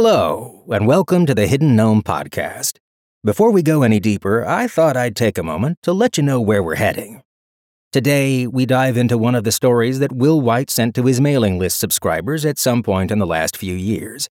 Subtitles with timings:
[0.00, 2.78] Hello, and welcome to the Hidden Gnome Podcast.
[3.24, 6.40] Before we go any deeper, I thought I'd take a moment to let you know
[6.40, 7.22] where we're heading.
[7.90, 11.58] Today, we dive into one of the stories that Will Wight sent to his mailing
[11.58, 14.28] list subscribers at some point in the last few years.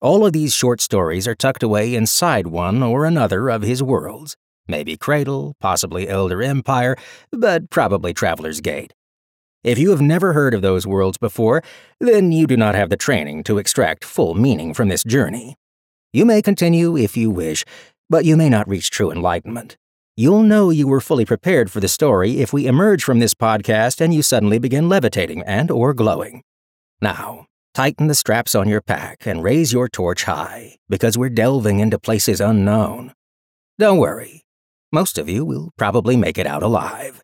[0.00, 4.34] All of these short stories are tucked away inside one or another of his worlds.
[4.66, 6.96] Maybe Cradle, possibly Elder Empire,
[7.30, 8.94] but probably Traveler's Gate.
[9.64, 11.62] If you have never heard of those worlds before,
[12.00, 15.54] then you do not have the training to extract full meaning from this journey.
[16.12, 17.64] You may continue if you wish,
[18.10, 19.76] but you may not reach true enlightenment.
[20.16, 24.00] You'll know you were fully prepared for the story if we emerge from this podcast
[24.00, 26.42] and you suddenly begin levitating and or glowing.
[27.00, 31.78] Now, tighten the straps on your pack and raise your torch high, because we're delving
[31.78, 33.12] into places unknown.
[33.78, 34.42] Don't worry.
[34.90, 37.22] Most of you will probably make it out alive.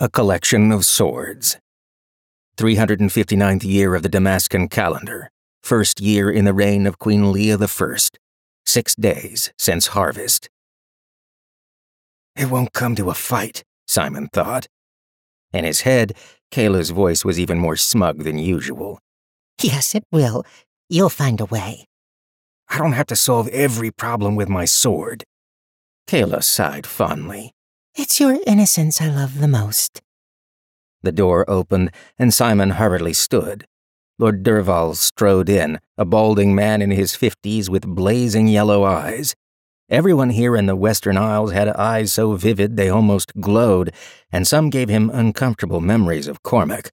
[0.00, 1.56] A collection of swords.
[2.56, 5.30] 359th year of the Damascan calendar.
[5.62, 7.96] First year in the reign of Queen Leah I.
[8.66, 10.50] Six days since harvest.
[12.34, 14.66] It won't come to a fight, Simon thought.
[15.52, 16.14] In his head,
[16.50, 18.98] Kayla's voice was even more smug than usual.
[19.62, 20.44] Yes, it will.
[20.88, 21.86] You'll find a way.
[22.68, 25.22] I don't have to solve every problem with my sword.
[26.08, 27.52] Kayla sighed fondly.
[27.96, 30.02] It's your innocence I love the most.
[31.04, 33.66] The door opened, and Simon hurriedly stood.
[34.18, 39.36] Lord Dervahl strode in, a balding man in his fifties with blazing yellow eyes.
[39.88, 43.92] Everyone here in the Western Isles had eyes so vivid they almost glowed,
[44.32, 46.90] and some gave him uncomfortable memories of Cormac.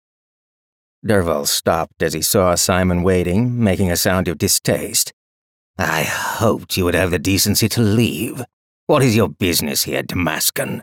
[1.04, 5.14] Dervahl stopped as he saw Simon waiting, making a sound of distaste.
[5.80, 8.44] I hoped you would have the decency to leave.
[8.86, 10.82] What is your business here, Damascan?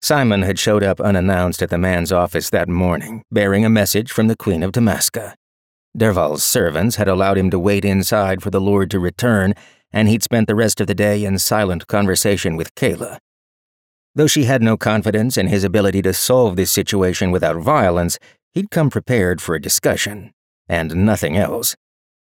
[0.00, 4.28] Simon had showed up unannounced at the man's office that morning, bearing a message from
[4.28, 5.34] the Queen of Damasca.
[5.96, 9.54] Dervahl's servants had allowed him to wait inside for the Lord to return,
[9.92, 13.18] and he'd spent the rest of the day in silent conversation with Kayla.
[14.14, 18.18] Though she had no confidence in his ability to solve this situation without violence,
[18.52, 20.32] he'd come prepared for a discussion,
[20.68, 21.74] and nothing else.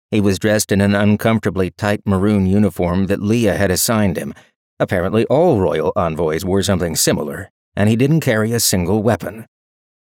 [0.10, 4.34] He was dressed in an uncomfortably tight maroon uniform that Leah had assigned him.
[4.80, 9.46] Apparently, all royal envoys wore something similar, and he didn't carry a single weapon.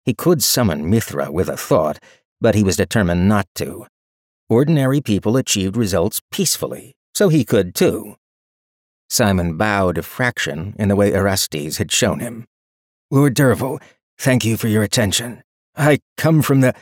[0.05, 1.99] He could summon Mithra with a thought,
[2.39, 3.85] but he was determined not to.
[4.47, 8.15] Ordinary people achieved results peacefully, so he could too.
[9.09, 12.45] Simon bowed a fraction in the way Erastes had shown him.
[13.11, 13.81] Lord Dervahl,
[14.17, 15.43] thank you for your attention.
[15.75, 16.73] I come from the.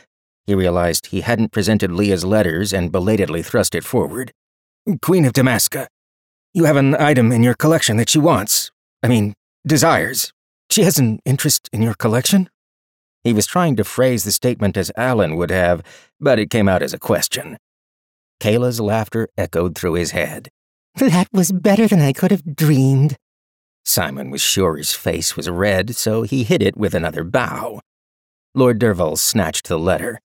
[0.46, 4.32] He realized he hadn't presented Leah's letters and belatedly thrust it forward.
[5.02, 5.88] Queen of Damasca.
[6.52, 8.70] you have an item in your collection that she wants.
[9.02, 9.34] I mean,
[9.66, 10.32] desires.
[10.74, 12.50] She has an interest in your collection?
[13.22, 15.84] He was trying to phrase the statement as Alin would have,
[16.18, 17.58] but it came out as a question.
[18.40, 20.48] Kayla's laughter echoed through his head.
[20.96, 23.14] That was better than I could have dreamed.
[23.84, 27.80] Simon was sure his face was red, so he hid it with another bow.
[28.52, 30.20] Lord Dervahl snatched the letter.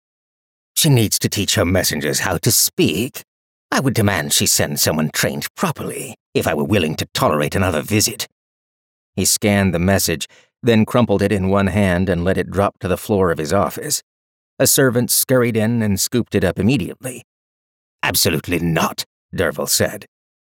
[0.75, 3.21] She needs to teach her messengers how to speak.
[3.71, 7.83] I would demand she send someone trained properly, if I were willing to tolerate another
[7.83, 8.27] visit.
[9.15, 10.27] He scanned the message,
[10.61, 13.53] then crumpled it in one hand and let it drop to the floor of his
[13.53, 14.01] office.
[14.57, 17.23] A servant scurried in and scooped it up immediately.
[18.03, 19.05] Absolutely not,
[19.35, 20.05] Dervahl said.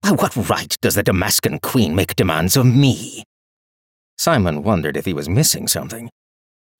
[0.01, 3.23] By what right does the Damascan queen make demands of me?
[4.17, 6.09] Simon wondered if he was missing something.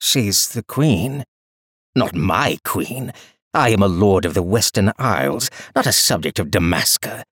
[0.00, 1.24] She's the queen.
[1.94, 3.12] Not my queen.
[3.52, 7.22] I am a lord of the Western Isles, not a subject of Damasca.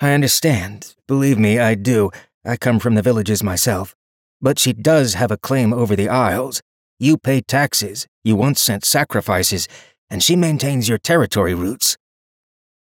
[0.00, 0.94] I understand.
[1.08, 2.10] Believe me, I do.
[2.46, 3.94] I come from the villages myself.
[4.40, 6.62] But she does have a claim over the Isles.
[6.98, 9.66] You pay taxes, you once sent sacrifices,
[10.08, 11.96] and she maintains your territory routes.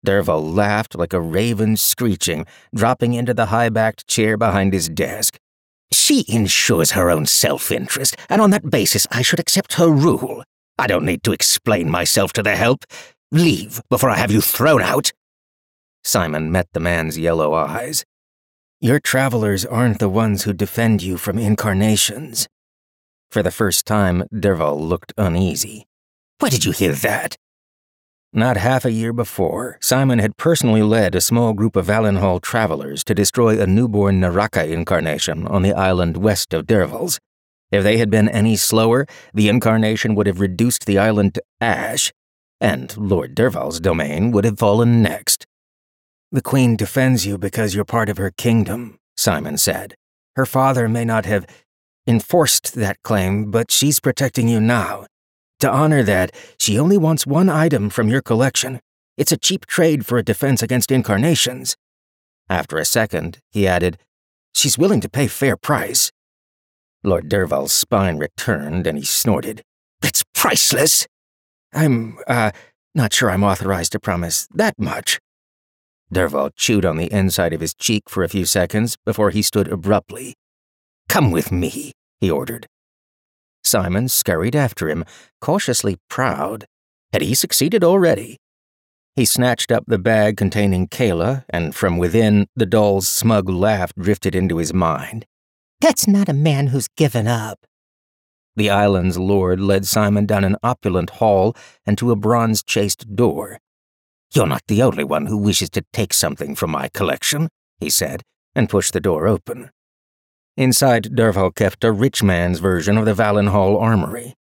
[0.05, 5.37] Dervahl laughed like a raven screeching, dropping into the high backed chair behind his desk.
[5.91, 10.43] She ensures her own self interest, and on that basis I should accept her rule.
[10.77, 12.85] I don't need to explain myself to the help.
[13.31, 15.11] Leave before I have you thrown out.
[16.03, 18.05] Simon met the man's yellow eyes.
[18.81, 22.47] Your travelers aren't the ones who defend you from incarnations.
[23.29, 25.85] For the first time, Dervahl looked uneasy.
[26.39, 27.35] Why did you hear that?
[28.31, 33.03] Not half a year before, Simon had personally led a small group of Valenhall travelers
[33.03, 37.19] to destroy a newborn Naraka incarnation on the island west of Dervals.
[37.73, 42.13] If they had been any slower, the incarnation would have reduced the island to ash,
[42.61, 45.45] and Lord Dervahl's domain would have fallen next.
[46.31, 49.95] The Queen defends you because you're part of her kingdom, Simon said.
[50.35, 51.47] Her father may not have
[52.05, 55.07] enforced that claim, but she's protecting you now.
[55.59, 58.79] To honor that, she only wants one item from your collection.
[59.17, 61.75] It's a cheap trade for a defense against incarnations.
[62.47, 63.97] After a second, he added,
[64.53, 66.11] She's willing to pay fair price.
[67.03, 69.63] Lord Derval's spine returned and he snorted.
[70.01, 71.07] That's priceless!
[71.73, 72.51] I'm, uh,
[72.93, 75.19] not sure I'm authorized to promise that much.
[76.13, 79.67] Derval chewed on the inside of his cheek for a few seconds before he stood
[79.67, 80.35] abruptly.
[81.07, 82.67] Come with me, he ordered.
[83.63, 85.05] Simon scurried after him,
[85.41, 86.65] cautiously proud.
[87.13, 88.37] Had he succeeded already?
[89.15, 94.33] He snatched up the bag containing Kayla, and from within, the doll's smug laugh drifted
[94.33, 95.25] into his mind.
[95.81, 97.59] That's not a man who's given up.
[98.55, 101.55] The island's lord led Simon down an opulent hall
[101.85, 103.59] and to a bronze chased door.
[104.33, 107.49] You're not the only one who wishes to take something from my collection,
[107.79, 108.21] he said,
[108.53, 109.71] and pushed the door open.
[110.55, 114.35] Inside, Derval kept a rich man's version of the Valenhall armory.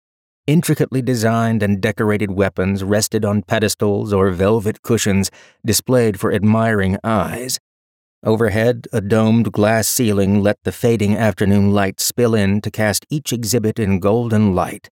[0.45, 5.29] Intricately designed and decorated weapons rested on pedestals or velvet cushions
[5.65, 7.59] displayed for admiring eyes.
[8.23, 13.31] Overhead, a domed glass ceiling let the fading afternoon light spill in to cast each
[13.31, 14.89] exhibit in golden light.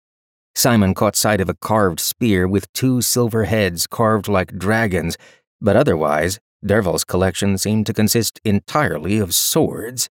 [0.59, 5.17] Simon caught sight of a carved spear with two silver heads carved like dragons,
[5.61, 10.09] but otherwise, Derval's collection seemed to consist entirely of swords.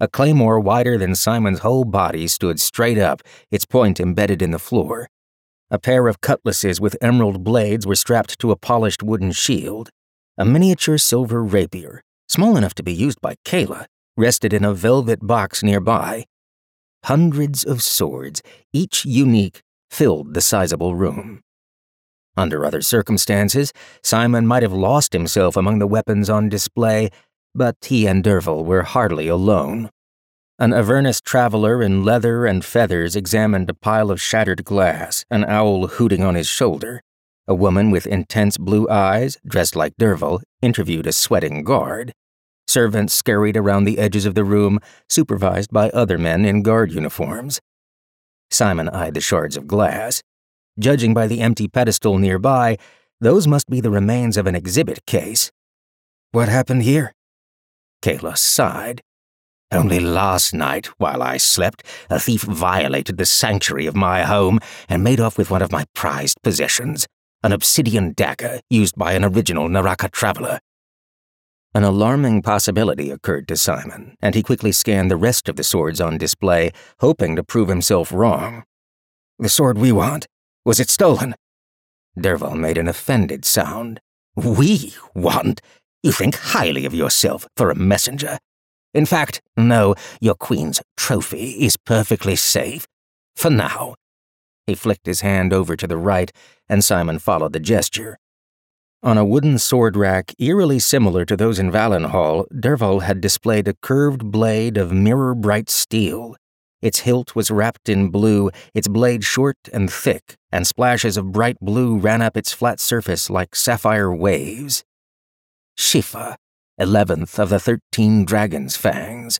[0.00, 3.22] A claymore wider than Simon's whole body stood straight up,
[3.52, 5.08] its point embedded in the floor.
[5.70, 9.88] A pair of cutlasses with emerald blades were strapped to a polished wooden shield.
[10.36, 13.84] A miniature silver rapier, small enough to be used by Kayla,
[14.16, 16.24] rested in a velvet box nearby.
[17.04, 18.42] Hundreds of swords,
[18.72, 21.40] each unique, filled the sizable room.
[22.36, 23.72] Under other circumstances,
[24.02, 27.10] Simon might have lost himself among the weapons on display
[27.54, 29.90] but he and Derval were hardly alone.
[30.58, 35.86] An Avernus traveler in leather and feathers examined a pile of shattered glass, an owl
[35.86, 37.00] hooting on his shoulder.
[37.46, 42.12] A woman with intense blue eyes, dressed like Derval, interviewed a sweating guard.
[42.66, 47.60] Servants scurried around the edges of the room, supervised by other men in guard uniforms.
[48.50, 50.22] Simon eyed the shards of glass.
[50.78, 52.76] Judging by the empty pedestal nearby,
[53.20, 55.50] those must be the remains of an exhibit case.
[56.32, 57.12] What happened here?
[58.02, 59.02] Kayla sighed.
[59.70, 65.02] Only last night, while I slept, a thief violated the sanctuary of my home and
[65.02, 67.06] made off with one of my prized possessions,
[67.42, 70.60] an obsidian dagger used by an original Naraka traveler.
[71.76, 76.00] An alarming possibility occurred to Simon, and he quickly scanned the rest of the swords
[76.00, 78.62] on display, hoping to prove himself wrong.
[79.40, 80.28] The sword we want,
[80.64, 81.34] was it stolen?
[82.16, 84.00] Derval made an offended sound.
[84.36, 85.60] We want?
[86.04, 88.38] You think highly of yourself for a messenger.
[88.92, 92.86] In fact, no, your queen's trophy is perfectly safe.
[93.34, 93.96] For now.
[94.68, 96.30] He flicked his hand over to the right,
[96.68, 98.16] and Simon followed the gesture.
[99.04, 103.74] On a wooden sword rack eerily similar to those in Valenhall, Derval had displayed a
[103.74, 106.36] curved blade of mirror bright steel.
[106.80, 111.58] Its hilt was wrapped in blue, its blade short and thick, and splashes of bright
[111.60, 114.84] blue ran up its flat surface like sapphire waves.
[115.78, 116.36] Shifa,
[116.78, 119.38] eleventh of the thirteen dragon's fangs.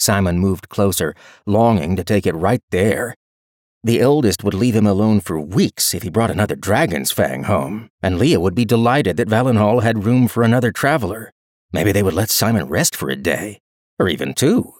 [0.00, 1.14] Simon moved closer,
[1.44, 3.16] longing to take it right there.
[3.84, 7.90] The eldest would leave him alone for weeks if he brought another dragon's fang home,
[8.00, 11.32] and Leah would be delighted that Valenhall had room for another traveler.
[11.72, 13.60] Maybe they would let Simon rest for a day,
[13.98, 14.74] or even two.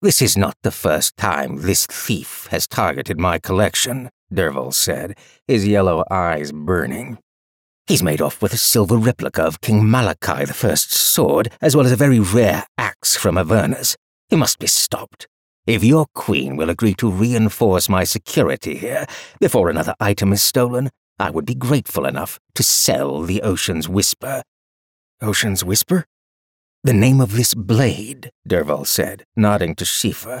[0.00, 5.18] This is not the first time this thief has targeted my collection, Derval said,
[5.48, 7.18] his yellow eyes burning.
[7.88, 11.90] He's made off with a silver replica of King Malachi I's sword, as well as
[11.90, 13.96] a very rare axe from Avernus.
[14.28, 15.26] He must be stopped.
[15.68, 19.04] If your queen will agree to reinforce my security here
[19.38, 24.42] before another item is stolen, I would be grateful enough to sell the Ocean's Whisper.
[25.20, 26.06] Ocean's Whisper?
[26.84, 30.40] The name of this blade, Derval said, nodding to Shifa.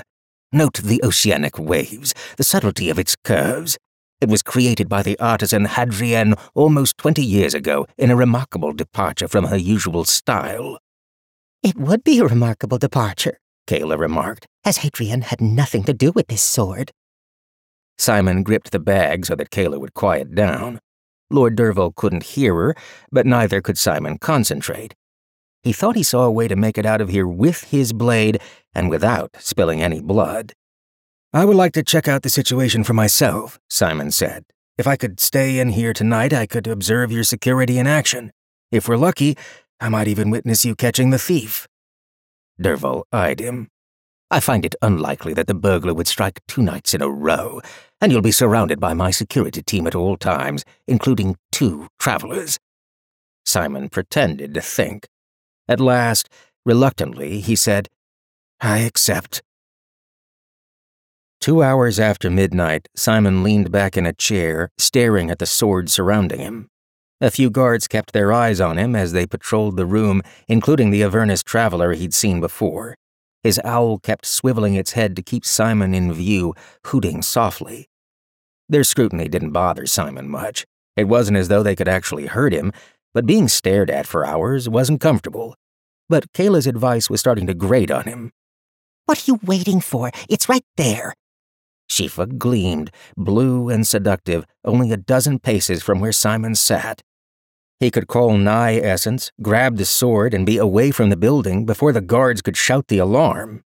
[0.50, 3.76] Note the oceanic waves, the subtlety of its curves.
[4.22, 9.28] It was created by the artisan Hadrienne almost twenty years ago in a remarkable departure
[9.28, 10.78] from her usual style.
[11.62, 13.36] It would be a remarkable departure,
[13.68, 16.90] Kayla remarked, as Hadrienne had nothing to do with this sword.
[17.98, 20.80] Simon gripped the bag so that Kayla would quiet down.
[21.30, 22.74] Lord Derval couldn't hear her,
[23.12, 24.94] but neither could Simon concentrate.
[25.62, 28.40] He thought he saw a way to make it out of here with his blade
[28.74, 30.54] and without spilling any blood.
[31.34, 34.44] I would like to check out the situation for myself, Simon said.
[34.78, 38.32] If I could stay in here tonight, I could observe your security in action.
[38.72, 39.36] If we're lucky,
[39.78, 41.66] I might even witness you catching the thief.
[42.60, 43.68] Derval eyed him.
[44.30, 47.60] I find it unlikely that the burglar would strike two nights in a row,
[48.00, 52.58] and you'll be surrounded by my security team at all times, including two travelers.
[53.46, 55.08] Simon pretended to think.
[55.66, 56.28] At last,
[56.66, 57.88] reluctantly, he said,
[58.60, 59.42] I accept.
[61.40, 66.40] Two hours after midnight, Simon leaned back in a chair, staring at the sword surrounding
[66.40, 66.68] him.
[67.20, 71.02] A few guards kept their eyes on him as they patrolled the room, including the
[71.02, 72.94] Avernus traveler he'd seen before.
[73.42, 76.54] His owl kept swiveling its head to keep Simon in view,
[76.86, 77.88] hooting softly.
[78.68, 80.64] Their scrutiny didn't bother Simon much.
[80.96, 82.72] It wasn't as though they could actually hurt him,
[83.14, 85.56] but being stared at for hours wasn't comfortable.
[86.08, 88.30] But Kayla's advice was starting to grate on him.
[89.06, 90.12] What are you waiting for?
[90.28, 91.14] It's right there.
[91.90, 97.02] Shifa gleamed, blue and seductive, only a dozen paces from where Simon sat.
[97.80, 101.92] He could call nigh Essence, grab the sword, and be away from the building before
[101.92, 103.62] the guards could shout the alarm.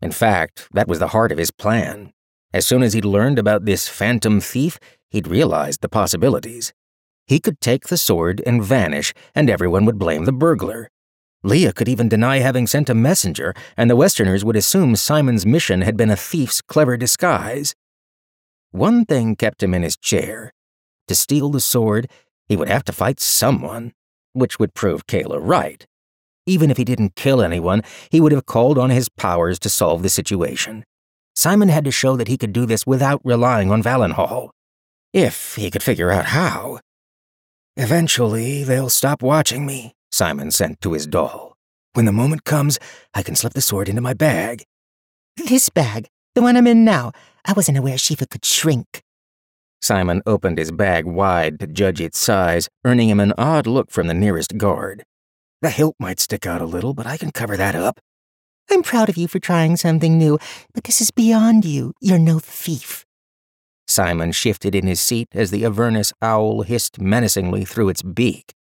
[0.00, 2.12] In fact, that was the heart of his plan.
[2.54, 4.78] As soon as he'd learned about this phantom thief,
[5.10, 6.72] he'd realized the possibilities.
[7.26, 10.90] He could take the sword and vanish, and everyone would blame the burglar.
[11.42, 15.82] Leah could even deny having sent a messenger, and the Westerners would assume Simon's mission
[15.82, 17.74] had been a thief's clever disguise.
[18.72, 20.52] One thing kept him in his chair.
[21.08, 22.08] To steal the sword,
[22.50, 23.92] he would have to fight someone,
[24.32, 25.86] which would prove Kayla right.
[26.46, 30.02] Even if he didn't kill anyone, he would have called on his powers to solve
[30.02, 30.84] the situation.
[31.36, 34.50] Simon had to show that he could do this without relying on Valenhall.
[35.12, 36.80] If he could figure out how.
[37.76, 41.54] Eventually, they'll stop watching me, Simon sent to his doll.
[41.92, 42.80] When the moment comes,
[43.14, 44.64] I can slip the sword into my bag.
[45.36, 47.12] This bag, the one I'm in now,
[47.44, 49.02] I wasn't aware Shifa could shrink.
[49.82, 54.06] Simon opened his bag wide to judge its size, earning him an odd look from
[54.06, 55.04] the nearest guard.
[55.62, 58.00] The hilt might stick out a little, but I can cover that up.
[58.70, 60.38] I'm proud of you for trying something new,
[60.74, 61.92] but this is beyond you.
[62.00, 63.04] You're no thief.
[63.88, 68.52] Simon shifted in his seat as the Avernus owl hissed menacingly through its beak.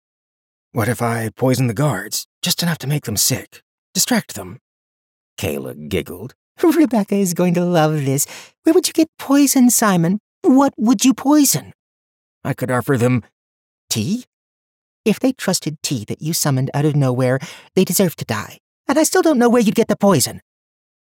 [0.73, 3.63] What if I poison the guards, just enough to make them sick?
[3.93, 4.59] Distract them.
[5.39, 6.35] Kayla giggled.
[6.63, 8.27] Rebecca is going to love this.
[8.63, 10.21] Where would you get poison, Simon?
[10.49, 11.75] What would you poison?
[12.43, 13.23] I could offer them
[13.90, 14.25] tea.
[15.05, 17.38] If they trusted tea that you summoned out of nowhere,
[17.76, 18.57] they deserve to die.
[18.88, 20.40] And I still don't know where you'd get the poison.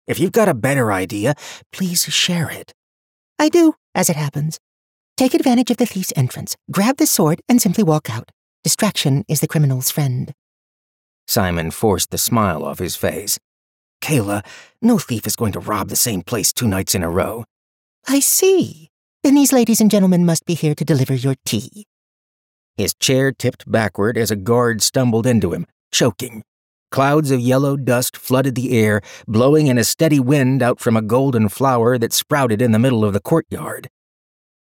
[0.07, 1.35] If you've got a better idea,
[1.71, 2.73] please share it.
[3.39, 4.59] I do, as it happens.
[5.15, 8.31] Take advantage of the thief's entrance, grab the sword, and simply walk out.
[8.65, 10.33] Distraction is the criminal's friend.
[11.29, 13.39] Simon forced the smile off his face.
[14.01, 14.45] Kayla,
[14.81, 17.45] no thief is going to rob the same place two nights in a row.
[18.05, 18.89] I see.
[19.23, 21.85] Then these ladies and gentlemen must be here to deliver your tea.
[22.77, 26.43] His chair tipped backward as a guard stumbled into him, choking.
[26.89, 31.01] Clouds of yellow dust flooded the air, blowing in a steady wind out from a
[31.01, 33.89] golden flower that sprouted in the middle of the courtyard.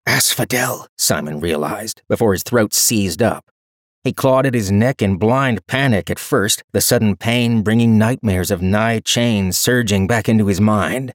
[0.05, 3.45] Asphodel, Simon realized, before his throat seized up.
[4.05, 8.51] He clawed at his neck in blind panic at first, the sudden pain bringing nightmares
[8.51, 11.11] of nigh chains surging back into his mind.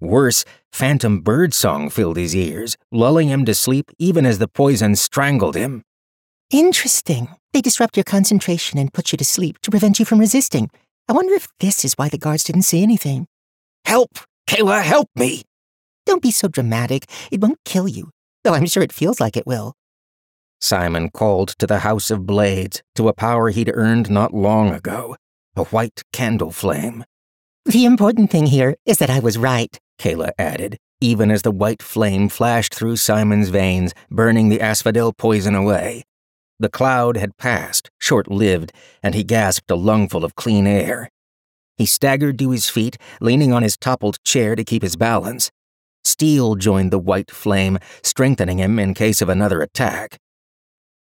[0.00, 5.56] Worse, phantom birdsong filled his ears, lulling him to sleep even as the poison strangled
[5.56, 5.82] him.
[6.50, 7.28] Interesting.
[7.52, 10.70] They disrupt your concentration and put you to sleep to prevent you from resisting.
[11.08, 13.26] I wonder if this is why the guards didn't see anything.
[13.84, 14.18] Help!
[14.48, 15.42] Kayla, help me!
[16.04, 17.06] Don't be so dramatic.
[17.32, 18.10] It won't kill you,
[18.44, 19.74] though I'm sure it feels like it will.
[20.60, 25.16] Simon called to the House of Blades, to a power he'd earned not long ago
[25.56, 27.04] a white candle flame.
[27.64, 29.78] The important thing here is that I was right.
[29.98, 35.54] Kayla added, even as the white flame flashed through Simon's veins, burning the asphodel poison
[35.54, 36.04] away.
[36.58, 38.72] The cloud had passed, short lived,
[39.02, 41.10] and he gasped a lungful of clean air.
[41.76, 45.50] He staggered to his feet, leaning on his toppled chair to keep his balance.
[46.02, 50.18] Steel joined the white flame, strengthening him in case of another attack.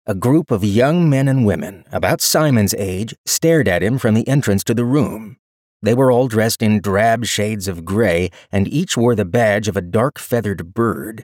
[0.06, 4.28] A group of young men and women, about Simon's age, stared at him from the
[4.28, 5.38] entrance to the room.
[5.82, 9.78] They were all dressed in drab shades of gray, and each wore the badge of
[9.78, 11.24] a dark feathered bird.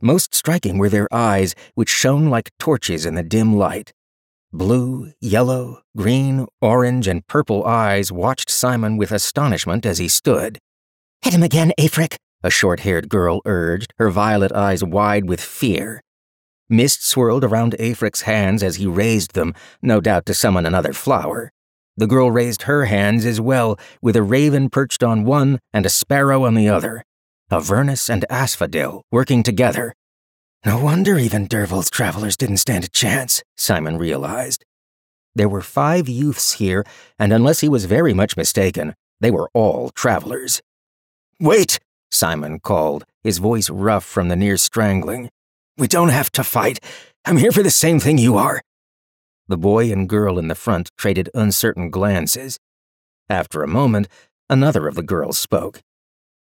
[0.00, 3.92] Most striking were their eyes, which shone like torches in the dim light.
[4.52, 10.58] Blue, yellow, green, orange, and purple eyes watched Simon with astonishment as he stood.
[11.22, 16.00] Hit him again, Afric, a short haired girl urged, her violet eyes wide with fear.
[16.68, 21.52] Mist swirled around Afric's hands as he raised them, no doubt to summon another flower.
[21.96, 25.90] The girl raised her hands as well, with a raven perched on one and a
[25.90, 27.04] sparrow on the other.
[27.50, 29.94] Avernus and Asphodel working together.
[30.64, 34.64] No wonder even Dervahl's travelers didn't stand a chance, Simon realized.
[35.34, 36.84] There were five youths here,
[37.18, 40.60] and unless he was very much mistaken, they were all travelers.
[41.40, 41.78] Wait,
[42.10, 45.30] Simon called, his voice rough from the near strangling.
[45.78, 46.80] We don't have to fight.
[47.24, 48.60] I'm here for the same thing you are.
[49.50, 52.60] The boy and girl in the front traded uncertain glances.
[53.28, 54.06] After a moment,
[54.48, 55.80] another of the girls spoke.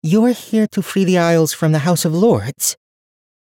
[0.04, 2.76] You're here to free the Isles from the House of Lords?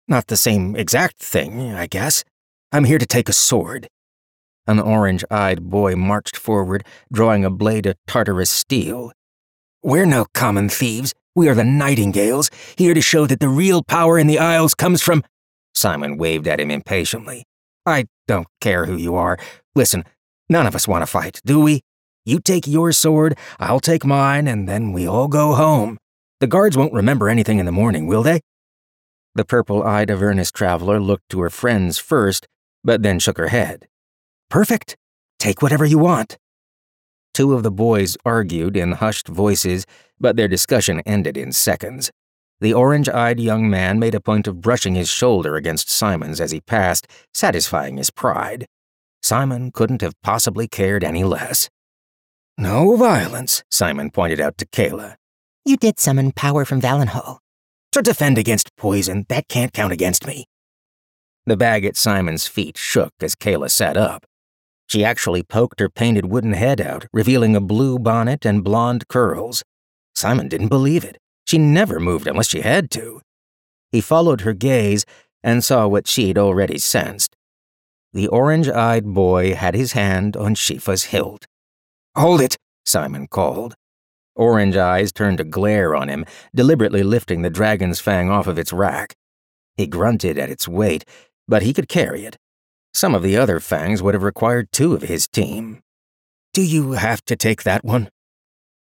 [0.07, 2.23] Not the same exact thing, I guess.
[2.71, 3.87] I'm here to take a sword.
[4.67, 9.13] An orange eyed boy marched forward, drawing a blade of Tartarus steel.
[9.81, 11.15] We're no common thieves.
[11.33, 15.01] We are the Nightingales, here to show that the real power in the Isles comes
[15.01, 15.23] from.
[15.73, 17.45] Simon waved at him impatiently.
[17.85, 19.37] I don't care who you are.
[19.75, 20.03] Listen,
[20.49, 21.81] none of us want to fight, do we?
[22.25, 25.99] You take your sword, I'll take mine, and then we all go home.
[26.39, 28.41] The guards won't remember anything in the morning, will they?
[29.35, 32.47] The purple eyed Avernus traveler looked to her friends first,
[32.83, 33.87] but then shook her head.
[34.49, 34.95] Perfect.
[35.39, 36.37] Take whatever you want.
[37.33, 39.85] Two of the boys argued in hushed voices,
[40.19, 42.11] but their discussion ended in seconds.
[42.61, 46.51] The orange eyed young man made a point of brushing his shoulder against Simon's as
[46.51, 48.65] he passed, satisfying his pride.
[49.21, 51.69] Simon couldn't have possibly cared any less.
[52.57, 55.15] No violence, Simon pointed out to Kayla.
[55.65, 57.39] You did summon power from Valenhall.
[57.91, 60.45] To defend against poison, that can't count against me.
[61.45, 64.25] The bag at Simon's feet shook as Kayla sat up.
[64.87, 69.63] She actually poked her painted wooden head out, revealing a blue bonnet and blonde curls.
[70.13, 71.17] Simon didn't believe it.
[71.45, 73.21] She never moved unless she had to.
[73.91, 75.05] He followed her gaze
[75.43, 77.35] and saw what she'd already sensed.
[78.13, 81.45] The orange eyed boy had his hand on Shifa's hilt.
[82.15, 83.75] Hold it, Simon called.
[84.35, 88.73] Orange eyes turned to glare on him, deliberately lifting the dragon's fang off of its
[88.73, 89.15] rack.
[89.77, 91.05] He grunted at its weight,
[91.47, 92.37] but he could carry it.
[92.93, 95.81] Some of the other fangs would have required two of his team.
[96.53, 98.09] Do you have to take that one?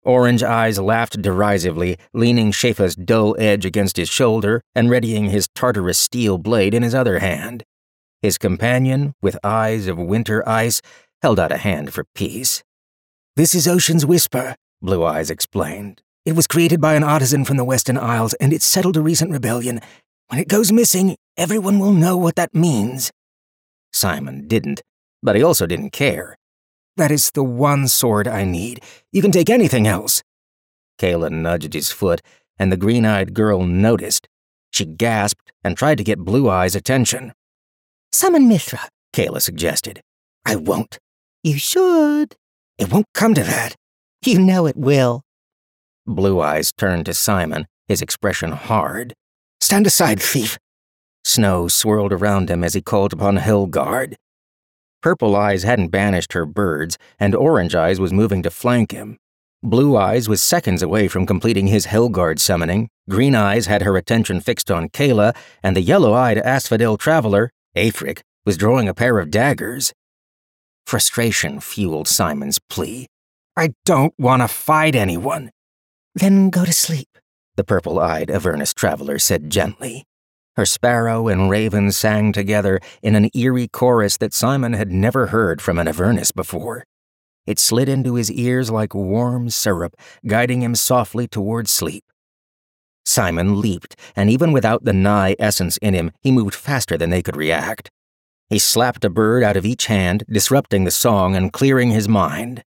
[0.05, 5.99] Orange Eyes laughed derisively, leaning Shifa's dull edge against his shoulder and readying his Tartarus
[5.99, 7.65] steel blade in his other hand.
[8.23, 10.81] His companion, with eyes of winter ice,
[11.23, 12.63] held out a hand for peace.
[13.37, 16.03] This is Ocean's Whisper, Blue Eyes explained.
[16.25, 19.31] It was created by an artisan from the Western Isles, and it settled a recent
[19.31, 19.81] rebellion.
[20.29, 23.11] When it goes missing, everyone will know what that means.
[23.93, 24.83] Simon didn't,
[25.23, 26.38] but he also didn't care.
[26.99, 28.83] That is the one sword I need.
[29.13, 30.21] You can take anything else.
[31.01, 32.21] Kayla nudged his foot,
[32.59, 34.29] and the green eyed girl noticed.
[34.73, 37.33] She gasped and tried to get Blue Eye's attention.
[38.11, 40.03] Summon Mithra, Kayla suggested.
[40.45, 40.99] I won't.
[41.45, 42.35] You should.
[42.79, 43.77] It won't come to that.
[44.25, 45.23] You know it will.
[46.05, 49.15] Blue Eyes turned to Simon, his expression hard.
[49.61, 50.59] Stand aside, thief.
[51.25, 54.17] Snow swirled around him as he called upon Helgard.
[55.01, 59.17] Purple Eyes hadn't banished her birds, and Orange Eyes was moving to flank him.
[59.63, 62.89] Blue Eyes was seconds away from completing his Helgard summoning.
[63.09, 68.57] Green Eyes had her attention fixed on Kayla, and the yellow-eyed Asphodel traveler, Aethric, was
[68.57, 69.93] drawing a pair of daggers.
[70.85, 73.07] Frustration fueled Simon's plea.
[73.57, 75.51] I don't want to fight anyone.
[76.15, 77.19] Then go to sleep,
[77.57, 80.08] the purple-eyed Avernus traveler said gently.
[80.59, 85.63] Her sparrow and raven sang together in an eerie chorus that Simon had never heard
[85.63, 86.83] from an Avernus before.
[87.47, 89.95] It slid into his ears like warm syrup,
[90.27, 92.03] guiding him softly toward sleep.
[93.07, 97.23] Simon leaped, and even without the nigh essence in him, he moved faster than they
[97.23, 97.89] could react.
[98.51, 102.65] He slapped a bird out of each hand, disrupting the song and clearing his mind.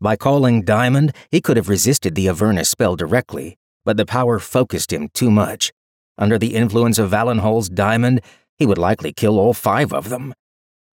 [0.00, 4.94] By calling Diamond, he could have resisted the Avernus spell directly, but the power focused
[4.94, 5.72] him too much.
[6.18, 8.20] Under the influence of Valenhall's diamond,
[8.58, 10.34] he would likely kill all five of them.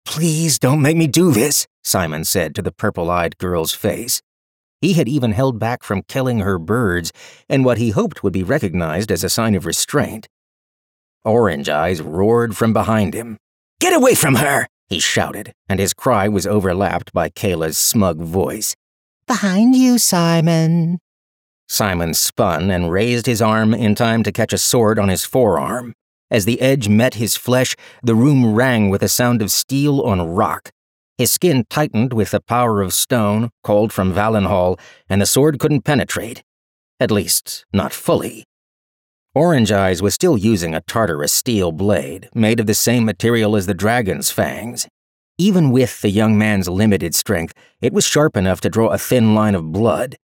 [0.05, 4.23] Please don't make me do this, Simon said to the purple eyed girl's face.
[4.81, 7.13] He had even held back from killing her birds
[7.49, 10.29] in what he hoped would be recognized as a sign of restraint.
[11.25, 13.39] Orange Eyes roared from behind him.
[13.81, 14.69] Get away from her!
[14.89, 18.75] he shouted, and his cry was overlapped by Kayla's smug voice.
[19.27, 21.01] Behind you, Simon.
[21.69, 25.93] Simon spun and raised his arm in time to catch a sword on his forearm.
[26.31, 30.21] As the edge met his flesh, the room rang with the sound of steel on
[30.21, 30.71] rock.
[31.17, 34.79] His skin tightened with the power of stone, called from Valenhall,
[35.09, 36.43] and the sword couldn't penetrate.
[37.01, 38.45] At least, not fully.
[39.35, 43.67] Orange Eyes was still using a Tartarus steel blade, made of the same material as
[43.67, 44.89] the dragon's fangs.
[45.39, 49.35] Even with the young man's limited strength, it was sharp enough to draw a thin
[49.35, 50.17] line of blood,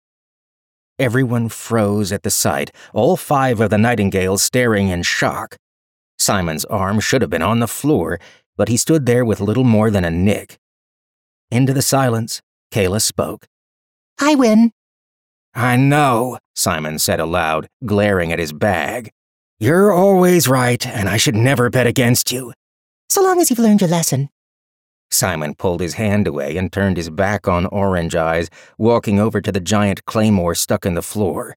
[0.98, 5.56] Everyone froze at the sight, all five of the nightingales staring in shock.
[6.20, 8.20] Simon's arm should have been on the floor,
[8.56, 10.56] but he stood there with little more than a nick.
[11.50, 12.40] Into the silence,
[12.72, 13.46] Kayla spoke.
[14.20, 14.70] I win.
[15.52, 19.10] I know, Simon said aloud, glaring at his bag.
[19.58, 22.52] You're always right, and I should never bet against you.
[23.08, 24.28] So long as you've learned your lesson.
[25.10, 29.52] Simon pulled his hand away and turned his back on Orange Eyes, walking over to
[29.52, 31.56] the giant claymore stuck in the floor.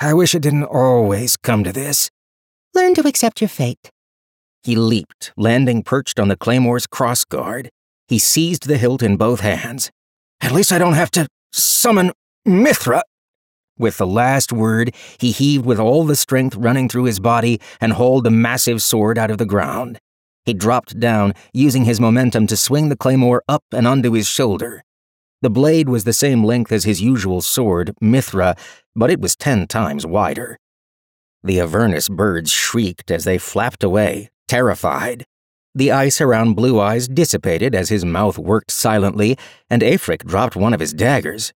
[0.00, 2.10] I wish it didn't always come to this.
[2.74, 3.90] Learn to accept your fate.
[4.62, 7.68] He leaped, landing perched on the claymore's crossguard.
[8.08, 9.90] He seized the hilt in both hands.
[10.40, 12.12] At least I don't have to summon
[12.44, 13.02] Mithra.
[13.78, 17.92] With the last word, he heaved with all the strength running through his body and
[17.92, 19.98] hauled the massive sword out of the ground.
[20.44, 24.84] He dropped down, using his momentum to swing the claymore up and onto his shoulder.
[25.42, 28.56] The blade was the same length as his usual sword, Mithra,
[28.94, 30.58] but it was ten times wider.
[31.42, 35.24] The Avernus birds shrieked as they flapped away, terrified.
[35.74, 39.36] The ice around Blue Eyes dissipated as his mouth worked silently,
[39.68, 41.52] and Aefric dropped one of his daggers.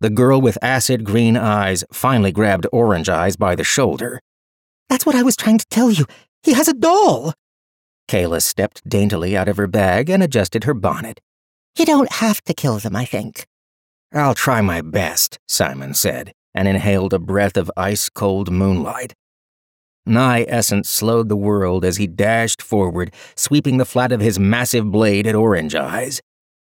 [0.00, 4.20] The girl with acid green eyes finally grabbed Orange Eyes by the shoulder.
[4.88, 6.06] That's what I was trying to tell you.
[6.42, 7.34] He has a doll!
[8.10, 11.20] Kayla stepped daintily out of her bag and adjusted her bonnet.
[11.78, 13.46] You don't have to kill them, I think.
[14.12, 19.14] I'll try my best, Simon said, and inhaled a breath of ice cold moonlight.
[20.04, 24.90] Nigh essence slowed the world as he dashed forward, sweeping the flat of his massive
[24.90, 26.20] blade at Orange Eyes.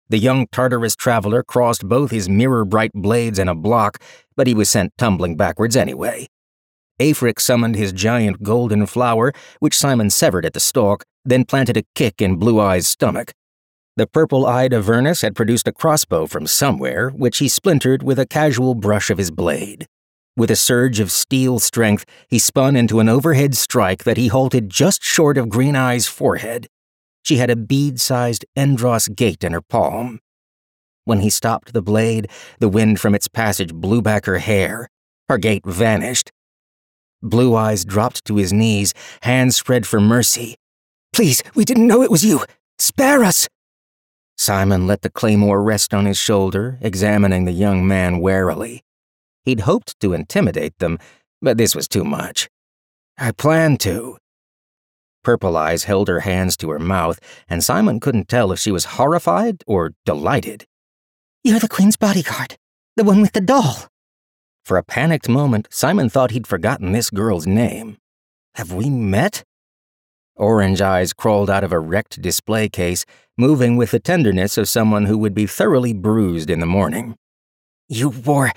[0.08, 4.02] The young Tartarus traveler crossed both his mirror bright blades in a block,
[4.38, 6.26] but he was sent tumbling backwards anyway.
[7.02, 11.84] Afric summoned his giant golden flower, which Simon severed at the stalk, then planted a
[11.96, 13.34] kick in Blue Eye's stomach.
[13.96, 18.26] The purple eyed Avernus had produced a crossbow from somewhere, which he splintered with a
[18.26, 19.88] casual brush of his blade.
[20.36, 24.70] With a surge of steel strength, he spun into an overhead strike that he halted
[24.70, 26.68] just short of Green Eye's forehead.
[27.22, 30.20] She had a bead sized Endros gate in her palm.
[31.06, 34.90] When he stopped the blade, the wind from its passage blew back her hair.
[35.30, 36.32] Her gate vanished,
[37.24, 40.56] Blue Eyes dropped to his knees, hands spread for mercy.
[41.14, 42.44] Please, we didn't know it was you.
[42.80, 43.48] Spare us!
[44.36, 48.84] Simon let the claymore rest on his shoulder, examining the young man warily.
[49.46, 50.98] He'd hoped to intimidate them,
[51.42, 52.50] but this was too much.
[53.18, 54.18] I planned to.
[55.24, 58.86] Purple Eyes held her hands to her mouth, and Simon couldn't tell if she was
[58.86, 60.66] horrified or delighted.
[61.44, 62.58] You're the Queen's bodyguard,
[62.98, 63.88] the one with the doll.
[64.66, 67.98] For a panicked moment, Simon thought he'd forgotten this girl's name.
[68.56, 69.44] Have we met?
[70.36, 73.06] Orange eyes crawled out of a wrecked display case,
[73.38, 77.16] moving with the tenderness of someone who would be thoroughly bruised in the morning.
[77.88, 78.52] You wore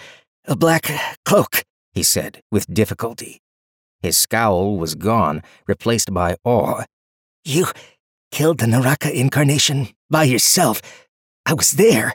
[0.46, 0.90] a black
[1.24, 3.40] cloak, he said, with difficulty.
[4.00, 6.84] His scowl was gone, replaced by awe.
[7.44, 7.66] You
[8.30, 10.80] killed the Naraka incarnation by yourself.
[11.44, 12.14] I was there.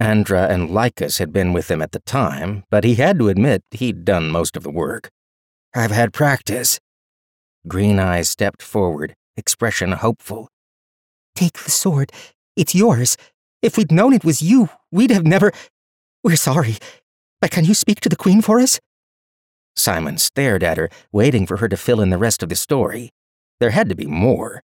[0.00, 3.62] Andra and Lycus had been with him at the time, but he had to admit
[3.70, 5.08] he'd done most of the work.
[5.74, 6.78] I've had practice.
[7.66, 10.48] Green Eyes stepped forward, expression hopeful.
[11.34, 12.12] Take the sword.
[12.56, 13.16] It's yours.
[13.62, 15.50] If we'd known it was you, we'd have never.
[16.22, 16.76] We're sorry.
[17.40, 18.80] But can you speak to the Queen for us?
[19.76, 23.10] Simon stared at her, waiting for her to fill in the rest of the story.
[23.60, 24.62] There had to be more.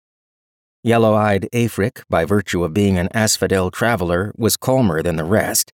[0.84, 5.71] Yellow eyed Aefric, by virtue of being an asphodel traveler, was calmer than the rest.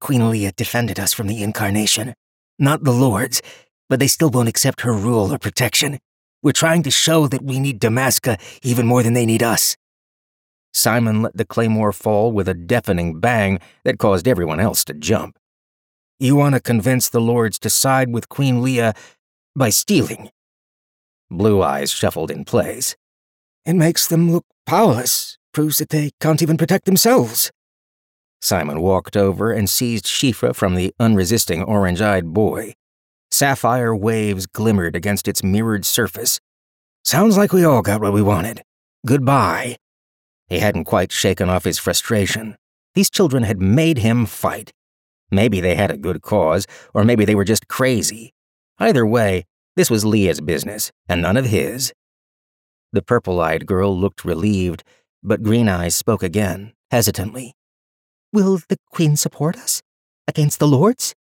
[0.00, 2.14] Queen Leah defended us from the Incarnation.
[2.58, 3.42] Not the Lords,
[3.88, 5.98] but they still won't accept her rule or protection.
[6.46, 9.76] We're trying to show that we need Damasca even more than they need us.
[10.72, 15.40] Simon let the claymore fall with a deafening bang that caused everyone else to jump.
[16.20, 18.94] You want to convince the Lords to side with Queen Leah
[19.56, 20.30] by stealing?
[21.32, 22.94] Blue Eyes shuffled in place.
[23.64, 27.50] It makes them look powerless, proves that they can't even protect themselves.
[28.40, 32.74] Simon walked over and seized Shifa from the unresisting orange eyed boy.
[33.36, 36.40] Sapphire waves glimmered against its mirrored surface.
[37.04, 38.62] Sounds like we all got what we wanted.
[39.04, 39.76] Goodbye.
[40.48, 42.56] He hadn't quite shaken off his frustration.
[42.94, 44.72] These children had made him fight.
[45.30, 48.32] Maybe they had a good cause, or maybe they were just crazy.
[48.78, 49.44] Either way,
[49.76, 51.92] this was Leah's business, and none of his.
[52.94, 54.82] The purple eyed girl looked relieved,
[55.22, 57.52] but Green Eyes spoke again, hesitantly.
[58.32, 59.82] Will the Queen support us?
[60.26, 61.14] Against the Lords?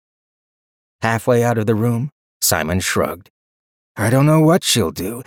[1.05, 2.09] Halfway out of the room,
[2.41, 3.29] Simon shrugged.
[3.95, 5.23] I don't know what she'll do.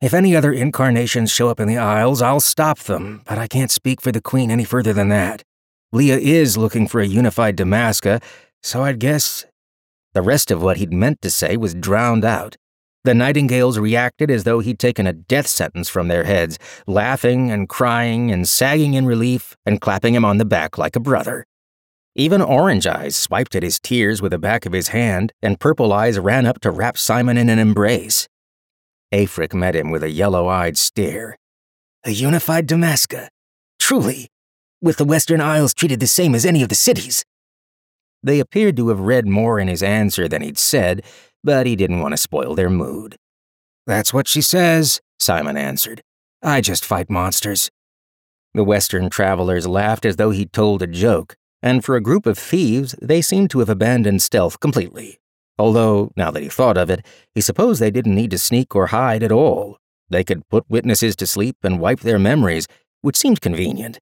[0.00, 3.72] If any other incarnations show up in the Isles, I'll stop them, but I can't
[3.72, 5.42] speak for the Queen any further than that.
[5.90, 8.22] Leah is looking for a unified Damasca,
[8.62, 9.44] so I'd guess.
[10.14, 12.54] The rest of what he'd meant to say was drowned out.
[13.02, 17.68] The nightingales reacted as though he'd taken a death sentence from their heads, laughing and
[17.68, 21.44] crying and sagging in relief and clapping him on the back like a brother.
[22.18, 25.92] Even Orange Eyes swiped at his tears with the back of his hand, and Purple
[25.92, 28.26] Eyes ran up to wrap Simon in an embrace.
[29.12, 31.36] Afric met him with a yellow eyed stare.
[32.04, 33.28] A unified Damasca.
[33.78, 34.30] Truly,
[34.80, 37.22] with the Western Isles treated the same as any of the cities.
[38.22, 41.04] They appeared to have read more in his answer than he'd said,
[41.44, 43.16] but he didn't want to spoil their mood.
[43.86, 46.00] That's what she says, Simon answered.
[46.42, 47.70] I just fight monsters.
[48.54, 52.38] The Western travelers laughed as though he'd told a joke, and for a group of
[52.38, 55.18] thieves, they seemed to have abandoned stealth completely.
[55.58, 58.88] Although, now that he thought of it, he supposed they didn't need to sneak or
[58.88, 59.78] hide at all.
[60.08, 62.66] They could put witnesses to sleep and wipe their memories,
[63.00, 63.98] which seemed convenient.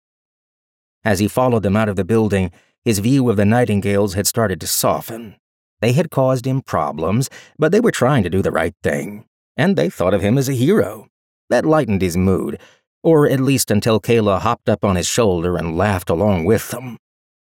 [1.05, 2.51] As he followed them out of the building,
[2.85, 5.37] his view of the Nightingales had started to soften.
[5.81, 9.77] They had caused him problems, but they were trying to do the right thing, and
[9.77, 11.09] they thought of him as a hero.
[11.51, 12.59] That lightened his mood,
[13.03, 16.97] or at least until Kayla hopped up on his shoulder and laughed along with them.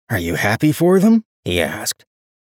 [0.09, 1.23] Are you happy for them?
[1.43, 2.05] he asked.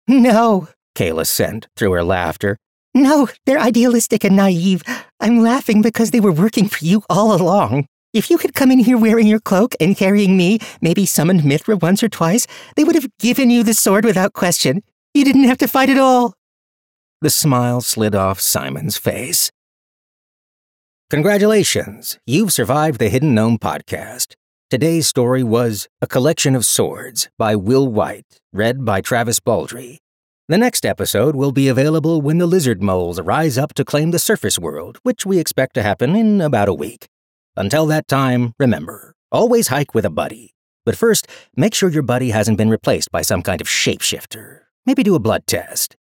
[0.07, 2.57] No, Kayla sent through her laughter.
[2.93, 4.81] No, they're idealistic and naive.
[5.19, 7.85] I'm laughing because they were working for you all along.
[8.13, 11.77] If you had come in here wearing your cloak and carrying me, maybe summoned Mithra
[11.77, 14.81] once or twice, they would have given you the sword without question.
[15.13, 16.33] You didn't have to fight at all.
[17.21, 19.51] The smile slid off Simon's face.
[21.09, 24.35] Congratulations, you've survived the Hidden Gnome podcast.
[24.69, 29.97] Today's story was A Collection of Swords by Will Wight, read by Travis Baldree.
[30.47, 34.19] The next episode will be available when the lizard moles rise up to claim the
[34.19, 37.07] surface world, which we expect to happen in about a week.
[37.57, 40.53] Until that time, remember, always hike with a buddy.
[40.85, 44.59] But first, make sure your buddy hasn't been replaced by some kind of shapeshifter.
[44.85, 45.95] Maybe do a blood test.